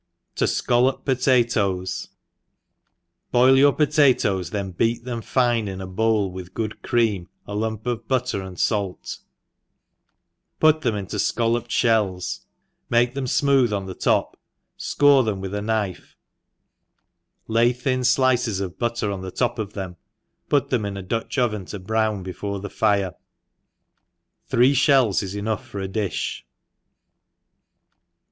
To 0.37 0.45
fcoltop 0.45 1.05
Potatoes. 1.05 2.09
BOIL 3.31 3.55
your 3.55 3.71
potatoes, 3.71 4.49
then 4.49 4.71
beat 4.71 5.03
them 5.03 5.21
fine 5.21 5.67
in 5.67 5.79
a 5.79 5.85
bowl 5.85 6.31
with 6.31 6.55
good 6.55 6.81
cream, 6.81 7.29
a 7.45 7.53
lump 7.53 7.85
of 7.85 8.07
butter 8.07 8.41
and 8.41 8.59
fait, 8.59 9.17
put 10.59 10.81
them 10.81 10.95
into 10.95 11.17
fcollop 11.17 11.67
fhells, 11.67 12.39
make 12.89 13.13
them 13.13 13.25
fmooth 13.25 13.71
on 13.71 13.85
the 13.85 13.93
top, 13.93 14.39
fcore 14.79 15.23
them 15.23 15.39
with 15.39 15.53
a 15.53 15.61
knife, 15.61 16.17
lay. 17.47 17.71
thin 17.71 17.99
ilicbs 17.99 18.59
of 18.59 18.79
butter 18.79 19.11
on' 19.11 19.21
the 19.21 19.29
top 19.29 19.59
of 19.59 19.73
them, 19.73 19.97
put 20.49 20.71
them 20.71 20.83
in 20.83 20.97
a 20.97 21.03
Dutch 21.03 21.37
oven 21.37 21.65
to 21.65 21.77
brown 21.77 22.23
before 22.23 22.59
the 22.59 22.71
fire. 22.71 23.13
Three 24.47 24.73
Ihells 24.73 25.21
is 25.21 25.35
enough 25.35 25.67
for 25.67 25.79
a 25.79 25.87
dilh. 25.87 26.41